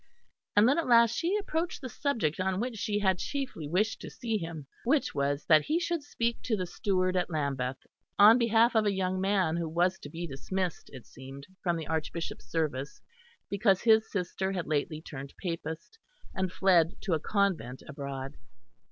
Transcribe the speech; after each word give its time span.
And 0.55 0.67
then 0.67 0.79
at 0.79 0.87
last 0.87 1.15
she 1.15 1.37
approached 1.37 1.79
the 1.79 1.87
subject 1.87 2.39
on 2.39 2.59
which 2.59 2.75
she 2.79 2.97
had 2.97 3.19
chiefly 3.19 3.67
wished 3.67 4.01
to 4.01 4.09
see 4.09 4.35
him 4.39 4.65
which 4.83 5.13
was 5.13 5.45
that 5.45 5.65
he 5.65 5.79
should 5.79 6.01
speak 6.01 6.41
to 6.41 6.57
the 6.57 6.65
steward 6.65 7.15
at 7.15 7.29
Lambeth 7.29 7.77
on 8.17 8.39
behalf 8.39 8.73
of 8.75 8.87
a 8.87 8.91
young 8.93 9.21
man 9.21 9.57
who 9.57 9.69
was 9.69 9.99
to 9.99 10.09
be 10.09 10.25
dismissed, 10.25 10.89
it 10.91 11.05
seemed, 11.05 11.45
from 11.61 11.77
the 11.77 11.85
Archbishop's 11.85 12.49
service, 12.49 12.99
because 13.47 13.83
his 13.83 14.09
sister 14.11 14.51
had 14.53 14.65
lately 14.65 15.03
turned 15.03 15.35
Papist 15.37 15.99
and 16.33 16.51
fled 16.51 16.99
to 17.01 17.13
a 17.13 17.19
convent 17.19 17.83
abroad. 17.87 18.33